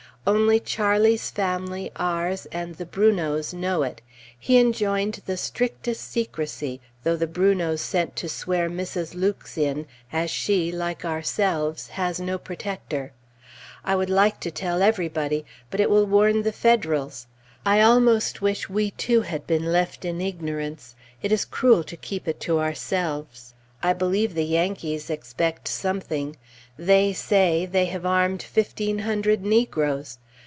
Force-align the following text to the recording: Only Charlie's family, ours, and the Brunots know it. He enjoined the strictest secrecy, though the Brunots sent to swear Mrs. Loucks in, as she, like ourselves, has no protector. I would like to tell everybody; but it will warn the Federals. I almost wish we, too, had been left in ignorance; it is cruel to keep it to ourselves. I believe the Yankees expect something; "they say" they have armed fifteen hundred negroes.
Only 0.27 0.59
Charlie's 0.59 1.31
family, 1.31 1.91
ours, 1.95 2.45
and 2.51 2.75
the 2.75 2.85
Brunots 2.85 3.55
know 3.55 3.81
it. 3.81 4.03
He 4.37 4.59
enjoined 4.59 5.19
the 5.25 5.35
strictest 5.35 6.07
secrecy, 6.11 6.79
though 7.03 7.15
the 7.15 7.25
Brunots 7.25 7.81
sent 7.81 8.15
to 8.17 8.29
swear 8.29 8.69
Mrs. 8.69 9.15
Loucks 9.15 9.57
in, 9.57 9.87
as 10.13 10.29
she, 10.29 10.71
like 10.71 11.03
ourselves, 11.03 11.87
has 11.87 12.19
no 12.19 12.37
protector. 12.37 13.13
I 13.83 13.95
would 13.95 14.11
like 14.11 14.39
to 14.41 14.51
tell 14.51 14.83
everybody; 14.83 15.43
but 15.71 15.79
it 15.79 15.89
will 15.89 16.05
warn 16.05 16.43
the 16.43 16.51
Federals. 16.53 17.25
I 17.65 17.81
almost 17.81 18.43
wish 18.43 18.69
we, 18.69 18.91
too, 18.91 19.21
had 19.23 19.47
been 19.47 19.71
left 19.73 20.05
in 20.05 20.21
ignorance; 20.21 20.93
it 21.23 21.31
is 21.31 21.45
cruel 21.45 21.83
to 21.85 21.97
keep 21.97 22.27
it 22.27 22.39
to 22.41 22.59
ourselves. 22.59 23.55
I 23.83 23.93
believe 23.93 24.35
the 24.35 24.45
Yankees 24.45 25.09
expect 25.09 25.67
something; 25.67 26.35
"they 26.77 27.13
say" 27.13 27.65
they 27.65 27.85
have 27.85 28.05
armed 28.05 28.43
fifteen 28.43 28.99
hundred 28.99 29.43
negroes. 29.43 30.19